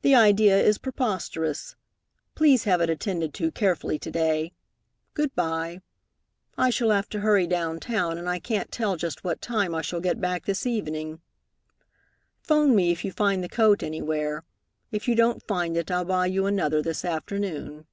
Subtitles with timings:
[0.00, 1.76] The idea is preposterous.
[2.34, 4.54] Please have it attended to carefully to day.
[5.14, 5.82] Good by.
[6.58, 9.80] I shall have to hurry down town, and I can't tell just what time I
[9.80, 11.20] shall get back this evening.
[12.40, 14.42] 'Phone me if you find the coat anywhere.
[14.90, 17.86] If you don't find it, I'll buy you another this afternoon."